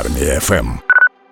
Армія 0.00 0.40
ФМ. 0.40 0.85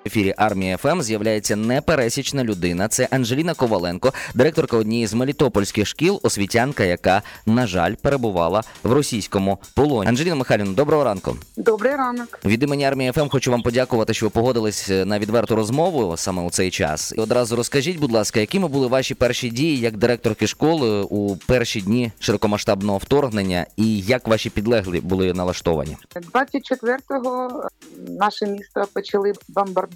Ефірі 0.07 0.35
армія 0.37 0.77
ФМ 0.77 1.01
з'являється 1.01 1.57
непересічна 1.57 2.45
людина. 2.45 2.89
Це 2.89 3.09
Анжеліна 3.11 3.55
Коваленко, 3.55 4.13
директорка 4.35 4.77
однієї 4.77 5.07
з 5.07 5.15
мелітопольських 5.15 5.87
шкіл, 5.87 6.21
освітянка, 6.23 6.85
яка, 6.85 7.23
на 7.47 7.67
жаль, 7.67 7.95
перебувала 7.95 8.63
в 8.83 8.93
російському 8.93 9.59
полоні. 9.75 10.09
Анжеліна 10.09 10.35
Михайлівна, 10.35 10.73
доброго 10.73 11.05
ранку. 11.05 11.37
Добрий 11.57 11.97
ранок. 11.97 12.39
Від 12.45 12.63
імені 12.63 12.85
армії 12.85 13.13
ФМ 13.13 13.29
хочу 13.29 13.51
вам 13.51 13.63
подякувати, 13.63 14.15
що 14.15 14.27
ви 14.27 14.31
погодились 14.31 14.89
на 14.89 15.19
відверту 15.19 15.57
розмову 15.57 16.17
саме 16.17 16.43
у 16.43 16.51
цей 16.51 16.71
час. 16.71 17.15
І 17.17 17.21
одразу 17.21 17.57
розкажіть, 17.57 17.99
будь 17.99 18.13
ласка, 18.13 18.41
якими 18.41 18.69
були 18.69 18.87
ваші 18.87 19.15
перші 19.15 19.51
дії 19.51 19.79
як 19.79 19.97
директорки 19.97 20.47
школи 20.47 21.03
у 21.03 21.37
перші 21.37 21.81
дні 21.81 22.13
широкомасштабного 22.19 22.99
вторгнення, 22.99 23.67
і 23.77 24.01
як 24.01 24.29
ваші 24.29 24.51
підлеглі 24.51 25.01
були 25.01 25.33
налаштовані? 25.33 25.97
24-го 26.33 27.63
наше 28.09 28.47
місто 28.47 28.85
почали 28.95 29.33
бомбардувати, 29.49 29.94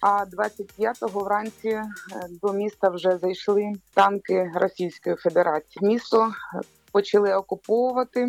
а 0.00 0.24
25-го 0.24 1.20
вранці 1.20 1.68
е, 1.68 1.84
до 2.42 2.52
міста 2.52 2.88
вже 2.88 3.18
зайшли 3.18 3.72
танки 3.94 4.52
Російської 4.54 5.16
Федерації. 5.16 5.86
Місто 5.88 6.32
почали 6.92 7.34
окуповувати, 7.34 8.28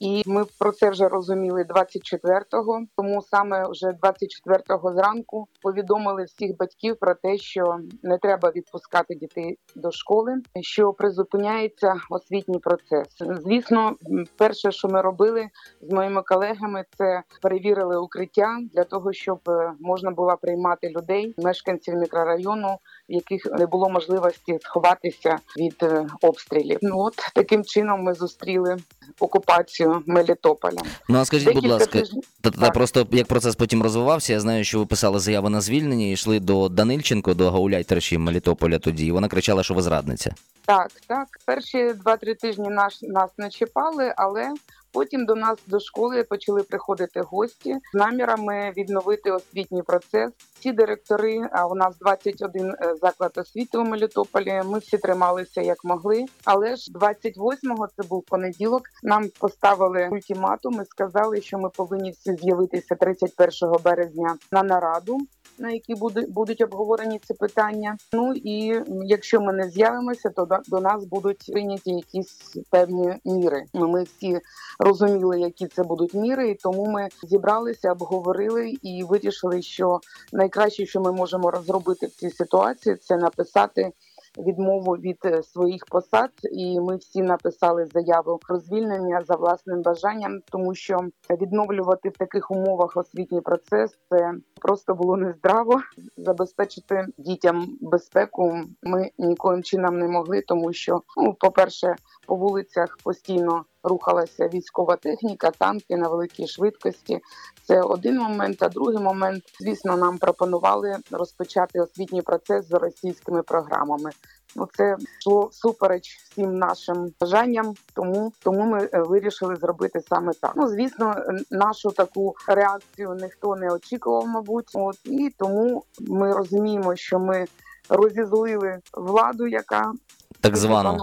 і, 0.00 0.22
ми 0.26 0.44
про 0.58 0.72
це 0.72 0.90
вже 0.90 1.08
розуміли 1.08 1.62
24-го. 1.62 2.80
Тому 2.96 3.22
саме 3.22 3.68
вже 3.68 3.86
24-го 3.86 4.92
зранку 4.92 5.48
повідомили 5.62 6.24
всіх 6.24 6.56
батьків 6.56 6.96
про 7.00 7.14
те, 7.14 7.36
що 7.36 7.78
не 8.02 8.18
треба 8.18 8.52
відпускати 8.56 9.14
дітей 9.14 9.58
до 9.74 9.90
школи, 9.90 10.42
що 10.60 10.92
призупиняється 10.92 11.94
освітній 12.10 12.58
процес. 12.58 13.08
Звісно, 13.44 13.96
перше, 14.36 14.72
що 14.72 14.88
ми 14.88 15.00
робили 15.00 15.48
з 15.80 15.92
моїми 15.92 16.22
колегами, 16.22 16.84
це 16.98 17.22
перевірили 17.42 17.98
укриття 17.98 18.58
для 18.74 18.84
того, 18.84 19.12
щоб 19.12 19.38
е, 19.48 19.72
можна 19.80 20.10
було 20.10 20.36
приймати 20.42 20.88
людей, 20.88 21.34
мешканців 21.38 21.94
мікрорайону, 21.94 22.78
в 23.08 23.12
яких 23.12 23.46
не 23.46 23.66
було 23.66 23.88
можливості 23.88 24.58
сховатися 24.62 25.38
від 25.56 25.76
е, 25.82 26.06
обстрілів. 26.22 26.78
Ну 26.82 26.98
от 26.98 27.14
таким 27.34 27.64
чином 27.64 27.93
ми 27.96 28.14
зустріли 28.14 28.76
окупацію 29.20 30.02
Мелітополя. 30.06 30.78
Ну 31.08 31.18
а 31.18 31.24
скажіть, 31.24 31.54
будь 31.54 31.66
ласка, 31.66 31.98
тижні... 31.98 32.22
та, 32.40 32.50
та 32.50 32.60
та 32.60 32.70
просто 32.70 33.06
як 33.10 33.26
процес 33.26 33.56
потім 33.56 33.82
розвивався, 33.82 34.32
я 34.32 34.40
знаю, 34.40 34.64
що 34.64 34.78
ви 34.78 34.86
писали 34.86 35.18
заяву 35.18 35.48
на 35.48 35.60
звільнення 35.60 36.06
і 36.06 36.10
йшли 36.10 36.40
до 36.40 36.68
Данильченко, 36.68 37.34
до 37.34 37.50
гауляйтерші 37.50 38.18
Мелітополя 38.18 38.78
тоді. 38.78 39.06
І 39.06 39.12
вона 39.12 39.28
кричала, 39.28 39.62
що 39.62 39.74
ви 39.74 39.82
зрадниця. 39.82 40.34
Так, 40.64 40.90
так. 41.06 41.28
Перші 41.46 41.92
два-три 41.92 42.34
тижні 42.34 42.68
наш 42.68 43.02
нас 43.02 43.30
не 43.38 43.50
чіпали, 43.50 44.14
але 44.16 44.50
потім 44.94 45.26
до 45.26 45.34
нас 45.34 45.58
до 45.66 45.80
школи 45.80 46.24
почали 46.24 46.62
приходити 46.62 47.20
гості 47.20 47.76
з 47.92 47.98
намірами 47.98 48.72
відновити 48.76 49.30
освітній 49.30 49.82
процес. 49.82 50.32
Всі 50.54 50.72
директори, 50.72 51.48
а 51.52 51.66
у 51.66 51.74
нас 51.74 51.98
21 51.98 52.70
е, 52.70 52.94
заклад 53.02 53.32
освіти 53.36 53.78
у 53.78 53.84
Мелітополі. 53.84 54.62
Ми 54.64 54.78
всі 54.78 54.98
трималися 54.98 55.60
як 55.60 55.84
могли. 55.84 56.24
Але 56.44 56.76
ж 56.76 56.92
28-го, 56.92 57.88
це 57.96 58.08
був 58.08 58.24
понеділок. 58.24 58.82
Нам 59.02 59.28
поставили 59.40 60.08
ультиматум 60.12 60.80
і 60.82 60.84
сказали, 60.84 61.40
що 61.40 61.58
ми 61.58 61.68
повинні 61.68 62.10
всі 62.10 62.36
з'явитися 62.36 62.94
31 62.94 63.82
березня 63.84 64.36
на 64.52 64.62
нараду 64.62 65.18
на 65.58 65.70
які 65.70 65.94
будуть 65.94 66.30
будуть 66.30 66.60
обговорені 66.60 67.20
ці 67.24 67.34
питання. 67.34 67.96
Ну 68.12 68.32
і 68.34 68.82
якщо 69.04 69.40
ми 69.40 69.52
не 69.52 69.70
з'явимося, 69.70 70.30
то 70.30 70.60
до, 70.68 70.80
нас 70.80 71.04
будуть 71.04 71.52
прийняті 71.52 71.90
якісь 71.90 72.56
певні 72.70 73.14
міри. 73.24 73.64
Ну, 73.74 73.88
Ми 73.88 74.02
всі 74.02 74.40
розуміли, 74.78 75.40
які 75.40 75.66
це 75.66 75.82
будуть 75.82 76.14
міри, 76.14 76.50
і 76.50 76.54
тому 76.54 76.86
ми 76.86 77.08
зібралися, 77.22 77.92
обговорили 77.92 78.74
і 78.82 79.04
вирішили, 79.04 79.62
що 79.62 80.00
найкраще, 80.32 80.86
що 80.86 81.00
ми 81.00 81.12
можемо 81.12 81.50
розробити 81.50 82.06
в 82.06 82.10
цій 82.10 82.30
ситуації, 82.30 82.96
це 82.96 83.16
написати. 83.16 83.92
Відмову 84.38 84.92
від 84.92 85.18
е, 85.24 85.42
своїх 85.42 85.84
посад, 85.86 86.30
і 86.52 86.80
ми 86.80 86.96
всі 86.96 87.22
написали 87.22 87.86
заяву 87.86 88.38
про 88.38 88.58
звільнення 88.58 89.22
за 89.28 89.34
власним 89.34 89.82
бажанням, 89.82 90.40
тому 90.50 90.74
що 90.74 90.98
відновлювати 91.30 92.08
в 92.08 92.16
таких 92.16 92.50
умовах 92.50 92.96
освітній 92.96 93.40
процес 93.40 93.98
це 94.10 94.32
просто 94.60 94.94
було 94.94 95.16
нездраво. 95.16 95.80
Забезпечити 96.16 97.06
дітям 97.18 97.66
безпеку 97.80 98.60
ми 98.82 99.10
нікоїм 99.18 99.62
чином 99.62 99.98
не 99.98 100.08
могли, 100.08 100.42
тому 100.42 100.72
що, 100.72 101.02
ну, 101.16 101.34
по-перше, 101.34 101.96
по 102.26 102.36
вулицях 102.36 102.98
постійно 103.04 103.64
рухалася 103.84 104.48
військова 104.48 104.96
техніка, 104.96 105.50
танки 105.50 105.96
на 105.96 106.08
великій 106.08 106.46
швидкості. 106.46 107.20
Це 107.66 107.80
один 107.80 108.18
момент. 108.18 108.62
А 108.62 108.68
другий 108.68 108.98
момент, 108.98 109.42
звісно, 109.60 109.96
нам 109.96 110.18
пропонували 110.18 110.96
розпочати 111.10 111.80
освітній 111.80 112.22
процес 112.22 112.68
з 112.68 112.72
російськими 112.72 113.42
програмами. 113.42 114.10
Ну, 114.56 114.68
це 114.76 114.96
йшло 115.20 115.48
супереч 115.52 116.16
всім 116.16 116.58
нашим 116.58 117.12
бажанням, 117.20 117.74
тому 117.94 118.32
тому 118.42 118.62
ми 118.62 118.88
е, 118.92 119.00
вирішили 119.00 119.56
зробити 119.56 120.00
саме 120.08 120.32
так. 120.40 120.52
Ну 120.56 120.68
звісно, 120.68 121.14
е, 121.18 121.38
нашу 121.50 121.90
таку 121.90 122.34
реакцію 122.48 123.18
ніхто 123.22 123.56
не 123.56 123.70
очікував, 123.70 124.26
мабуть. 124.26 124.70
От 124.74 124.96
і 125.04 125.34
тому 125.38 125.84
ми 126.00 126.32
розуміємо, 126.32 126.96
що 126.96 127.18
ми 127.18 127.46
розізлили 127.88 128.78
владу, 128.92 129.46
яка 129.46 129.92
Так 130.40 130.56
звана 130.56 130.98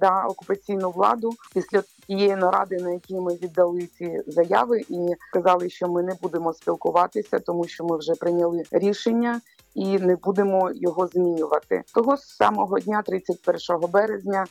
да, 0.00 0.24
окупаційну 0.24 0.90
владу 0.90 1.32
після 1.54 1.82
тієї 2.06 2.36
наради, 2.36 2.76
на 2.76 2.90
якій 2.90 3.20
ми 3.20 3.34
віддали 3.34 3.88
ці 3.98 4.22
заяви, 4.26 4.80
і 4.88 5.14
сказали, 5.28 5.70
що 5.70 5.88
ми 5.88 6.02
не 6.02 6.14
будемо 6.22 6.52
спілкуватися, 6.52 7.38
тому 7.38 7.64
що 7.68 7.84
ми 7.84 7.98
вже 7.98 8.14
прийняли 8.14 8.62
рішення. 8.70 9.40
І 9.74 9.98
не 9.98 10.16
будемо 10.16 10.70
його 10.74 11.06
змінювати. 11.06 11.82
Того 11.94 12.16
самого 12.16 12.78
дня, 12.80 13.02
31 13.06 13.90
березня, 13.90 14.46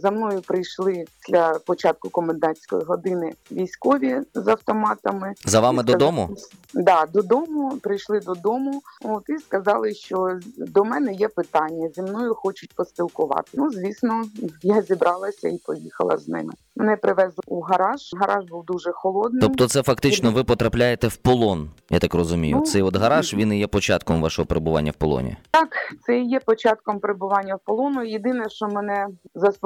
за 0.00 0.10
мною 0.10 0.40
прийшли 0.40 1.04
після 1.20 1.58
початку 1.66 2.10
комендантської 2.10 2.82
години 2.84 3.32
військові 3.52 4.20
з 4.34 4.48
автоматами. 4.48 5.34
За 5.44 5.60
вами 5.60 5.82
сказали- 5.82 5.98
додому? 5.98 6.36
Да, 6.74 7.06
додому 7.12 7.78
прийшли 7.82 8.20
додому. 8.20 8.82
От 9.04 9.22
і 9.28 9.38
сказали, 9.38 9.94
що 9.94 10.38
до 10.56 10.84
мене 10.84 11.12
є 11.14 11.28
питання, 11.28 11.88
зі 11.94 12.02
мною 12.02 12.34
хочуть 12.34 12.72
поспілкувати. 12.74 13.50
Ну, 13.54 13.70
звісно, 13.70 14.24
я 14.62 14.82
зібралася 14.82 15.48
і 15.48 15.58
поїхала 15.58 16.16
з 16.16 16.28
ними. 16.28 16.52
Мене 16.76 16.96
привезли 16.96 17.42
у 17.46 17.60
гараж. 17.60 18.00
Гараж 18.20 18.44
був 18.44 18.64
дуже 18.64 18.92
холодний. 18.92 19.40
Тобто, 19.42 19.68
це 19.68 19.82
фактично 19.82 20.30
ви 20.32 20.44
потрапляєте 20.44 21.08
в 21.08 21.16
полон, 21.16 21.70
я 21.90 21.98
так 21.98 22.14
розумію. 22.14 22.56
Ну, 22.56 22.62
Цей 22.62 22.82
от 22.82 22.96
гараж 22.96 23.34
він 23.34 23.52
і 23.52 23.58
є 23.58 23.66
початком 23.66 24.22
вашого 24.22 24.46
перебування 24.46 24.90
в 24.90 24.94
полоні. 24.94 25.36
Так, 25.50 25.68
це 26.06 26.18
і 26.18 26.28
є 26.28 26.40
початком 26.40 26.98
перебування 26.98 27.54
в 27.54 27.60
полону. 27.64 28.04
Єдине, 28.04 28.50
що 28.50 28.68
мене 28.68 29.08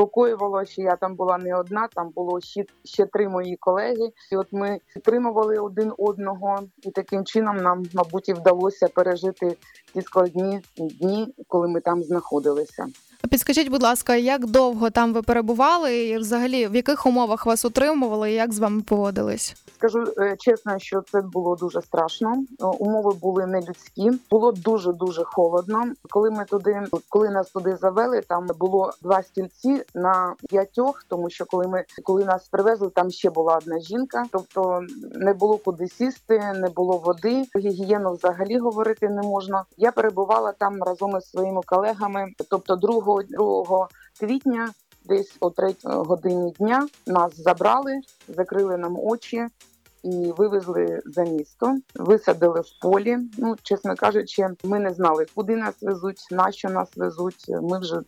заспокоювало, 0.01 0.65
що 0.65 0.83
я 0.83 0.97
там 0.97 1.15
була 1.15 1.39
не 1.39 1.57
одна, 1.57 1.89
там 1.95 2.09
було 2.09 2.41
ще, 2.41 2.65
ще 2.85 3.07
три 3.07 3.29
мої 3.29 3.57
колеги. 3.57 4.13
І 4.33 4.37
от 4.37 4.47
ми 4.53 4.81
підтримували 4.95 5.59
один 5.59 5.93
одного, 5.99 6.59
і 6.83 6.91
таким 6.91 7.25
чином 7.25 7.57
нам, 7.57 7.83
мабуть, 7.95 8.29
і 8.29 8.33
вдалося 8.33 8.89
пережити 8.89 9.57
ті 9.95 10.03
складні 10.03 10.61
дні, 10.77 11.35
коли 11.49 11.69
ми 11.69 11.81
там 11.81 12.03
знаходилися. 12.03 12.87
Підскажіть, 13.29 13.69
будь 13.69 13.83
ласка, 13.83 14.17
як 14.17 14.47
довго 14.47 14.91
там 14.91 15.13
ви 15.13 15.23
перебували, 15.23 15.99
і 15.99 16.19
взагалі 16.19 16.67
в 16.67 16.75
яких 16.75 17.07
умовах 17.07 17.47
вас 17.47 17.65
утримували, 17.65 18.33
і 18.33 18.35
як 18.35 18.53
з 18.53 18.59
вами 18.59 18.83
поводились? 18.83 19.57
Скажу 19.75 20.05
е, 20.19 20.37
чесно, 20.39 20.79
що 20.79 21.03
це 21.13 21.21
було 21.21 21.57
дуже 21.57 21.83
страшно. 21.83 22.35
Е, 22.61 22.65
Умови 22.65 23.13
були 23.23 23.47
нелюдські. 23.47 24.11
Було 24.31 24.53
дуже 24.53 24.93
дуже 24.93 25.25
холодно. 25.25 25.85
Коли 26.11 26.31
ми 26.31 26.45
туди, 26.45 26.83
коли 27.09 27.31
нас 27.31 27.51
туди 27.51 27.77
завели, 27.77 28.21
там 28.21 28.47
було 28.59 28.93
два 29.03 29.23
стільці 29.23 29.83
на 29.95 30.35
п'ятьох, 30.49 31.05
тому 31.09 31.31
що 31.31 31.45
коли 31.45 31.69
ми 31.69 31.85
коли 32.03 32.25
нас 32.25 32.49
привезли, 32.49 32.91
там 32.91 33.11
ще 33.11 33.31
була 33.31 33.57
одна 33.57 33.81
жінка. 33.81 34.25
Тобто 34.33 34.83
не 35.15 35.33
було 35.35 35.59
куди 35.59 35.89
сісти, 35.89 36.53
не 36.55 36.69
було 36.69 36.97
води. 36.97 37.45
Гігієну 37.57 38.13
взагалі 38.13 38.59
говорити 38.59 39.09
не 39.09 39.23
можна. 39.23 39.65
Я 39.77 39.93
перебувала 39.93 40.53
там 40.53 40.83
разом 40.83 41.17
із 41.17 41.31
своїми 41.31 41.61
колегами. 41.67 42.27
Тобто, 42.51 42.77
2, 42.77 43.10
2 43.19 43.89
квітня 44.21 44.71
десь 45.05 45.37
о 45.41 45.51
3 45.51 45.75
годині 45.85 46.53
дня 46.59 46.89
нас 47.07 47.37
забрали, 47.37 48.01
закрили 48.29 48.77
нам 48.77 48.99
очі 48.99 49.47
і 50.03 50.33
вивезли 50.37 51.01
за 51.05 51.25
місто, 51.25 51.79
висадили 51.95 52.61
в 52.61 52.83
полі. 52.83 53.19
Ну, 53.39 53.57
чесно 53.63 53.95
кажучи, 53.95 54.49
ми 54.65 54.79
не 54.79 54.95
знали, 54.95 55.27
куди 55.35 55.57
нас 55.57 55.75
везуть, 55.83 56.29
на 56.31 56.53
що 56.53 56.69
нас 56.69 56.97
везуть. 56.97 57.45
Ми 57.49 57.79
вже, 57.79 58.01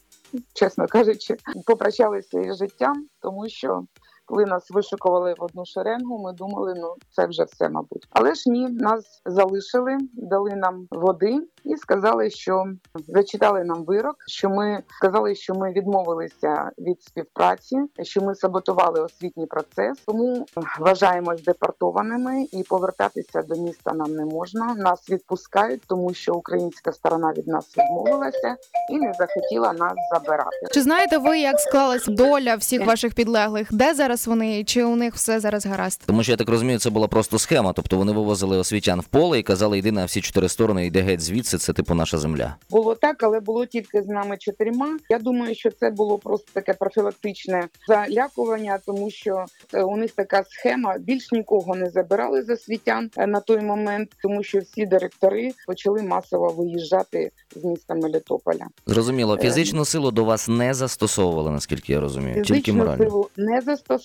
чесно 0.52 0.86
кажучи, 0.86 1.36
попрощалися 1.66 2.40
із 2.40 2.56
життям, 2.56 3.06
тому 3.20 3.48
що 3.48 3.84
коли 4.26 4.44
нас 4.46 4.70
вишикували 4.70 5.34
в 5.38 5.42
одну 5.42 5.64
шеренгу, 5.64 6.18
ми 6.18 6.32
думали, 6.32 6.74
ну 6.76 6.94
це 7.10 7.26
вже 7.26 7.44
все, 7.44 7.68
мабуть. 7.68 8.08
Але 8.10 8.34
ж 8.34 8.50
ні, 8.50 8.68
нас 8.68 9.22
залишили, 9.26 9.98
дали 10.12 10.50
нам 10.50 10.86
води 10.90 11.38
і 11.64 11.76
сказали, 11.76 12.30
що 12.30 12.64
зачитали 13.08 13.64
нам 13.64 13.84
вирок, 13.84 14.16
що 14.26 14.50
ми 14.50 14.82
сказали, 14.88 15.34
що 15.34 15.54
ми 15.54 15.72
відмовилися 15.72 16.70
від 16.78 17.02
співпраці, 17.02 17.76
що 18.02 18.20
ми 18.20 18.34
саботували 18.34 19.00
освітній 19.00 19.46
процес, 19.46 19.98
тому 20.06 20.46
вважаємось 20.78 21.42
депортованими 21.42 22.46
і 22.52 22.62
повертатися 22.62 23.42
до 23.42 23.62
міста 23.62 23.92
нам 23.94 24.14
не 24.14 24.24
можна. 24.24 24.74
Нас 24.74 25.10
відпускають, 25.10 25.82
тому 25.86 26.14
що 26.14 26.34
українська 26.34 26.92
сторона 26.92 27.32
від 27.32 27.48
нас 27.48 27.78
відмовилася 27.78 28.56
і 28.90 28.98
не 28.98 29.12
захотіла 29.12 29.72
нас 29.72 29.94
забирати. 30.12 30.66
Чи 30.72 30.82
знаєте 30.82 31.18
ви, 31.18 31.38
як 31.38 31.60
склалась 31.60 32.06
доля 32.06 32.56
всіх 32.56 32.86
ваших 32.86 33.14
підлеглих? 33.14 33.68
Де 33.70 33.94
зараз 33.94 34.11
вони? 34.26 34.64
Чи 34.64 34.84
у 34.84 34.96
них 34.96 35.14
все 35.14 35.40
зараз 35.40 35.66
гаразд? 35.66 36.02
Тому 36.06 36.22
що 36.22 36.32
я 36.32 36.36
так 36.36 36.48
розумію, 36.48 36.78
це 36.78 36.90
була 36.90 37.08
просто 37.08 37.38
схема. 37.38 37.72
Тобто 37.72 37.96
вони 37.96 38.12
вивозили 38.12 38.56
освітян 38.58 39.00
в 39.00 39.04
поле 39.04 39.38
і 39.38 39.42
казали, 39.42 39.78
йди 39.78 39.92
на 39.92 40.04
всі 40.04 40.20
чотири 40.20 40.48
сторони, 40.48 40.86
йди 40.86 41.00
геть 41.00 41.20
звідси, 41.20 41.58
це 41.58 41.72
типу 41.72 41.94
наша 41.94 42.18
земля. 42.18 42.56
Було 42.70 42.94
так, 42.94 43.22
але 43.22 43.40
було 43.40 43.66
тільки 43.66 44.02
з 44.02 44.06
нами 44.06 44.36
чотирма. 44.38 44.96
Я 45.10 45.18
думаю, 45.18 45.54
що 45.54 45.70
це 45.70 45.90
було 45.90 46.18
просто 46.18 46.46
таке 46.52 46.74
профілактичне 46.74 47.68
залякування, 47.88 48.78
тому 48.86 49.10
що 49.10 49.44
е, 49.74 49.82
у 49.82 49.96
них 49.96 50.10
така 50.10 50.44
схема. 50.48 50.96
Більш 50.98 51.32
нікого 51.32 51.74
не 51.74 51.90
забирали 51.90 52.42
з 52.42 52.50
освітян 52.50 53.10
е, 53.16 53.26
на 53.26 53.40
той 53.40 53.60
момент, 53.60 54.08
тому 54.22 54.42
що 54.42 54.58
всі 54.58 54.86
директори 54.86 55.50
почали 55.66 56.02
масово 56.02 56.48
виїжджати 56.48 57.30
з 57.56 57.64
міста 57.64 57.94
Мелітополя. 57.94 58.66
Зрозуміло, 58.86 59.34
Е, 59.34 59.38
фізичну 59.42 59.84
силу 59.84 60.10
до 60.10 60.24
вас 60.24 60.48
не 60.48 60.74
застосовували, 60.74 61.50
наскільки 61.50 61.92
я 61.92 62.00
розумію. 62.00 62.34
Тільки 62.34 62.48
Фізичну 62.54 62.74
морально. 62.74 63.04
силу 63.04 63.28
не 63.36 63.60
застосовували, 63.60 64.01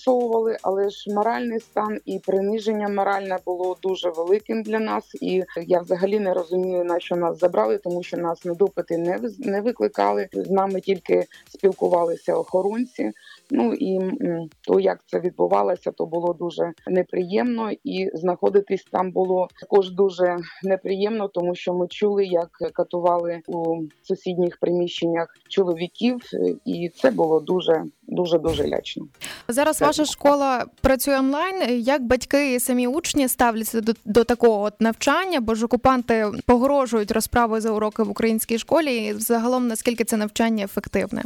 але 0.62 0.90
ж 0.90 1.14
моральний 1.14 1.60
стан 1.60 2.00
і 2.04 2.18
приниження 2.18 2.88
моральне 2.88 3.38
було 3.46 3.76
дуже 3.82 4.10
великим 4.10 4.62
для 4.62 4.78
нас. 4.78 5.04
І 5.22 5.44
я 5.66 5.80
взагалі 5.80 6.20
не 6.20 6.34
розумію, 6.34 6.84
на 6.84 7.00
що 7.00 7.16
нас 7.16 7.38
забрали, 7.38 7.78
тому 7.78 8.02
що 8.02 8.16
нас 8.16 8.44
на 8.44 8.54
допити 8.54 8.98
не 8.98 9.20
не 9.38 9.60
викликали. 9.60 10.28
З 10.32 10.50
нами 10.50 10.80
тільки 10.80 11.26
спілкувалися 11.48 12.34
охоронці. 12.34 13.12
Ну 13.50 13.74
і 13.74 14.00
то, 14.60 14.80
як 14.80 15.00
це 15.06 15.20
відбувалося, 15.20 15.90
то 15.90 16.06
було 16.06 16.32
дуже 16.32 16.72
неприємно, 16.86 17.70
і 17.84 18.10
знаходитись 18.14 18.84
там 18.92 19.10
було 19.10 19.48
також 19.60 19.90
дуже 19.90 20.36
неприємно, 20.62 21.28
тому 21.28 21.54
що 21.54 21.74
ми 21.74 21.88
чули, 21.88 22.24
як 22.24 22.48
катували 22.72 23.40
у 23.46 23.82
сусідніх 24.02 24.58
приміщеннях 24.60 25.28
чоловіків, 25.48 26.20
і 26.64 26.88
це 26.88 27.10
було 27.10 27.40
дуже 27.40 27.84
дуже 28.08 28.38
дуже 28.38 28.68
лячно. 28.68 29.06
Зараз 29.50 29.80
ваша 29.80 30.04
школа 30.04 30.66
працює 30.80 31.18
онлайн. 31.18 31.80
Як 31.80 32.02
батьки 32.02 32.54
і 32.54 32.60
самі 32.60 32.86
учні 32.86 33.28
ставляться 33.28 33.80
до, 33.80 33.92
до 34.04 34.24
такого 34.24 34.62
от 34.62 34.80
навчання? 34.80 35.40
Бо 35.40 35.54
ж 35.54 35.64
окупанти 35.64 36.26
погрожують 36.46 37.10
розправою 37.10 37.60
за 37.60 37.70
уроки 37.70 38.02
в 38.02 38.10
українській 38.10 38.58
школі. 38.58 38.96
І 38.96 39.14
загалом 39.14 39.68
наскільки 39.68 40.04
це 40.04 40.16
навчання 40.16 40.64
ефективне? 40.64 41.22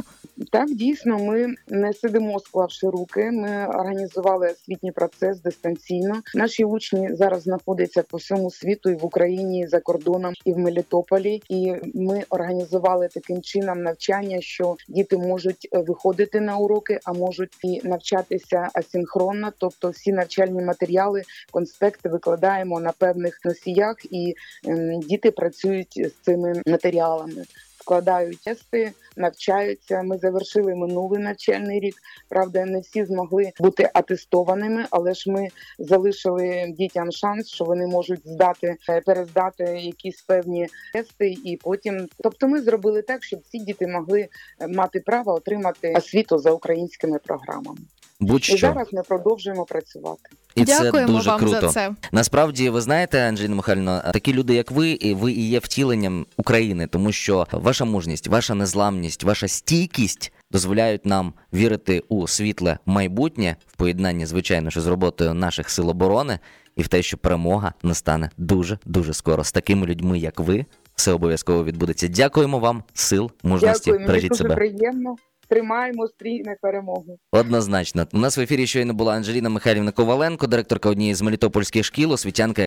Так, 0.51 0.69
дійсно, 0.69 1.19
ми 1.19 1.55
не 1.67 1.93
сидимо, 1.93 2.39
склавши 2.39 2.89
руки. 2.89 3.31
Ми 3.31 3.67
організували 3.67 4.51
освітній 4.51 4.91
процес 4.91 5.41
дистанційно. 5.41 6.21
Наші 6.35 6.63
учні 6.63 7.09
зараз 7.15 7.41
знаходяться 7.41 8.03
по 8.03 8.17
всьому 8.17 8.51
світу, 8.51 8.89
і 8.89 8.95
в 8.95 9.05
Україні, 9.05 9.59
і 9.59 9.67
за 9.67 9.79
кордоном, 9.79 10.33
і 10.45 10.53
в 10.53 10.57
Мелітополі. 10.57 11.41
І 11.49 11.73
ми 11.93 12.23
організували 12.29 13.07
таким 13.13 13.41
чином 13.41 13.83
навчання, 13.83 14.41
що 14.41 14.75
діти 14.87 15.17
можуть 15.17 15.67
е, 15.73 15.79
виходити 15.79 16.39
на 16.39 16.57
уроки, 16.57 16.99
а 17.03 17.13
можуть 17.13 17.51
і 17.63 17.81
навчатися 18.13 18.69
асинхронно. 18.73 19.51
Тобто, 19.57 19.89
всі 19.89 20.11
навчальні 20.11 20.61
матеріали, 20.61 21.23
конспекти 21.51 22.09
викладаємо 22.09 22.79
на 22.79 22.91
певних 22.91 23.39
носіях, 23.45 23.95
і 24.11 24.35
ем, 24.67 24.99
діти 24.99 25.31
працюють 25.31 25.93
з 25.93 26.25
цими 26.25 26.61
матеріалами. 26.67 27.43
Складають 27.79 28.43
тести, 28.43 28.91
навчаються. 29.17 30.03
Ми 30.03 30.17
завершили 30.17 30.75
минулий 30.75 31.21
навчальний 31.21 31.79
рік. 31.79 31.95
Правда, 32.29 32.65
не 32.65 32.79
всі 32.79 33.05
змогли 33.05 33.51
бути 33.59 33.89
атестованими, 33.93 34.85
але 34.89 35.13
ж 35.13 35.31
ми 35.31 35.47
залишили 35.79 36.73
дітям 36.77 37.11
шанс, 37.11 37.47
що 37.47 37.65
вони 37.65 37.87
можуть 37.87 38.27
здати 38.27 38.77
е, 38.89 39.01
перездати 39.01 39.63
якісь 39.63 40.21
певні 40.21 40.67
тести, 40.93 41.35
і 41.45 41.59
потім, 41.63 42.07
тобто, 42.23 42.47
ми 42.47 42.61
зробили 42.61 43.01
так, 43.01 43.23
щоб 43.23 43.39
ці 43.51 43.59
діти 43.59 43.87
могли 43.87 44.21
е, 44.21 44.67
мати 44.67 44.99
право 44.99 45.33
отримати 45.33 45.93
освіту 45.93 46.37
за 46.37 46.51
українськими 46.51 47.19
програмами. 47.19 47.79
І 48.23 48.25
Будь-що. 48.25 48.57
зараз 48.57 48.87
ми 48.93 49.01
продовжуємо 49.01 49.65
працювати. 49.65 50.29
І 50.55 50.65
це 50.65 51.05
дуже 51.05 51.29
вам 51.29 51.39
круто. 51.39 51.61
за 51.61 51.67
це. 51.69 51.91
Насправді, 52.11 52.69
ви 52.69 52.81
знаєте, 52.81 53.27
Анжеліна 53.27 53.55
Михайлівна, 53.55 53.99
такі 53.99 54.33
люди, 54.33 54.53
як 54.53 54.71
ви, 54.71 54.89
і 54.89 55.13
ви 55.13 55.31
і 55.31 55.49
є 55.49 55.59
втіленням 55.59 56.25
України, 56.37 56.87
тому 56.87 57.11
що 57.11 57.47
ваша 57.51 57.85
мужність, 57.85 58.27
ваша 58.27 58.55
незламність, 58.55 59.23
ваша 59.23 59.47
стійкість 59.47 60.31
дозволяють 60.51 61.05
нам 61.05 61.33
вірити 61.53 62.03
у 62.09 62.27
світле 62.27 62.77
майбутнє 62.85 63.55
в 63.67 63.75
поєднанні, 63.75 64.25
звичайно, 64.25 64.69
що 64.71 64.81
з 64.81 64.87
роботою 64.87 65.33
наших 65.33 65.69
сил 65.69 65.89
оборони, 65.89 66.39
і 66.75 66.81
в 66.81 66.87
те, 66.87 67.01
що 67.01 67.17
перемога 67.17 67.73
настане 67.83 68.29
дуже 68.37 68.77
дуже 68.85 69.13
скоро. 69.13 69.43
З 69.43 69.51
такими 69.51 69.87
людьми, 69.87 70.19
як 70.19 70.39
ви, 70.39 70.65
все 70.95 71.11
обов'язково 71.11 71.63
відбудеться. 71.63 72.07
Дякуємо 72.07 72.59
вам, 72.59 72.83
сил, 72.93 73.31
мужності, 73.43 73.85
Дякую, 73.85 73.99
мені 73.99 74.07
бережіть 74.07 74.29
дуже 74.29 74.43
себе. 74.43 74.55
приємно. 74.55 75.15
Тримаємо 75.53 76.07
стрій 76.07 76.43
на 76.43 76.55
перемогу. 76.61 77.19
Однозначно. 77.31 78.07
У 78.13 78.17
нас 78.17 78.37
в 78.37 78.41
ефірі 78.41 78.67
щойно 78.67 78.93
була 78.93 79.13
Анжеліна 79.13 79.49
Михайлівна 79.49 79.91
Коваленко, 79.91 80.47
директорка 80.47 80.89
однієї 80.89 81.15
з 81.15 81.21
мелітопольських 81.21 81.85
шкіл, 81.85 82.11
освітянка 82.11 82.65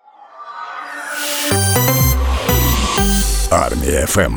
Армія 3.50 4.06
ФМ. 4.06 4.35